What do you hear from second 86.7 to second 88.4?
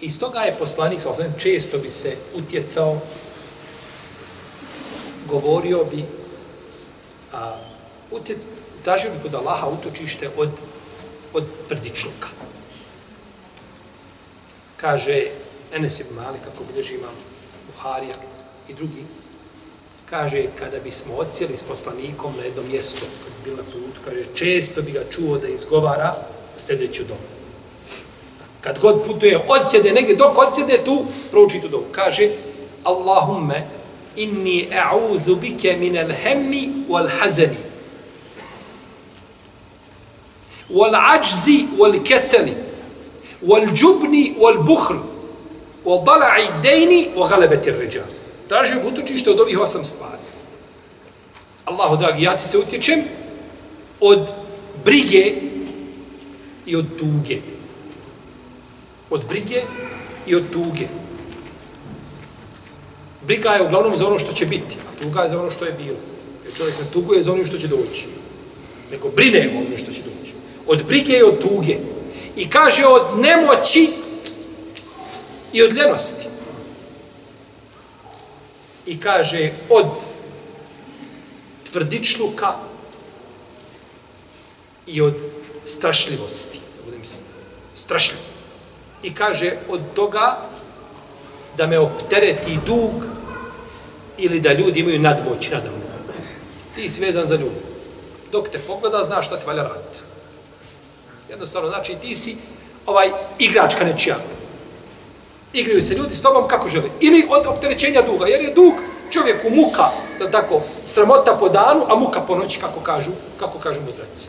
Da budem strašljiv.